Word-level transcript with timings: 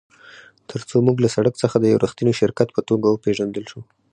ترڅو 0.69 0.97
موږ 1.05 1.17
له 1.23 1.29
سړک 1.35 1.53
څخه 1.63 1.75
د 1.79 1.85
یو 1.91 2.01
ریښتیني 2.03 2.33
شرکت 2.41 2.67
په 2.73 2.81
توګه 2.89 3.07
وپیژندل 3.09 3.65
شو 3.71 3.79